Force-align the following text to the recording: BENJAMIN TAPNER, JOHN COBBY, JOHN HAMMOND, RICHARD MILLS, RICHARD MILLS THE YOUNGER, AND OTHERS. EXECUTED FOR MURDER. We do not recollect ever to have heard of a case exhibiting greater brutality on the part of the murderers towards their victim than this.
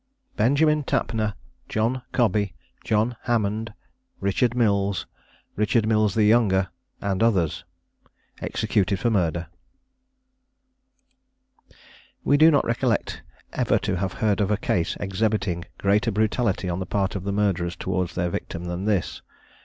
BENJAMIN 0.35 0.85
TAPNER, 0.85 1.35
JOHN 1.69 2.01
COBBY, 2.11 2.55
JOHN 2.83 3.17
HAMMOND, 3.25 3.71
RICHARD 4.19 4.55
MILLS, 4.55 5.05
RICHARD 5.55 5.87
MILLS 5.87 6.15
THE 6.15 6.23
YOUNGER, 6.23 6.69
AND 7.01 7.21
OTHERS. 7.21 7.65
EXECUTED 8.41 8.99
FOR 8.99 9.11
MURDER. 9.11 9.45
We 12.23 12.35
do 12.35 12.49
not 12.49 12.65
recollect 12.65 13.21
ever 13.53 13.77
to 13.77 13.97
have 13.97 14.13
heard 14.13 14.41
of 14.41 14.49
a 14.49 14.57
case 14.57 14.97
exhibiting 14.99 15.65
greater 15.77 16.09
brutality 16.09 16.67
on 16.67 16.79
the 16.79 16.87
part 16.87 17.15
of 17.15 17.23
the 17.23 17.31
murderers 17.31 17.75
towards 17.75 18.15
their 18.15 18.31
victim 18.31 18.63
than 18.65 18.85
this. 18.85 19.21